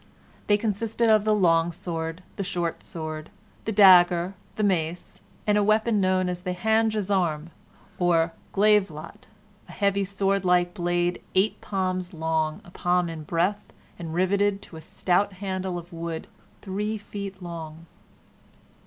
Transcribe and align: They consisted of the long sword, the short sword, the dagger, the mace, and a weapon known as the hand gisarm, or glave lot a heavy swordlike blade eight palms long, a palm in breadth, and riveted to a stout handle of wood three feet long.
They 0.47 0.57
consisted 0.57 1.11
of 1.11 1.25
the 1.25 1.35
long 1.35 1.71
sword, 1.71 2.23
the 2.35 2.43
short 2.43 2.81
sword, 2.81 3.29
the 3.65 3.71
dagger, 3.71 4.33
the 4.55 4.63
mace, 4.63 5.21
and 5.45 5.59
a 5.59 5.63
weapon 5.63 6.01
known 6.01 6.27
as 6.27 6.41
the 6.41 6.53
hand 6.53 6.91
gisarm, 6.93 7.51
or 7.99 8.33
glave 8.51 8.89
lot 8.89 9.27
a 9.69 9.71
heavy 9.73 10.03
swordlike 10.03 10.73
blade 10.73 11.21
eight 11.35 11.61
palms 11.61 12.15
long, 12.15 12.61
a 12.65 12.71
palm 12.71 13.09
in 13.09 13.25
breadth, 13.25 13.73
and 13.99 14.15
riveted 14.15 14.63
to 14.63 14.75
a 14.75 14.81
stout 14.81 15.33
handle 15.33 15.77
of 15.77 15.93
wood 15.93 16.25
three 16.63 16.97
feet 16.97 17.39
long. 17.43 17.85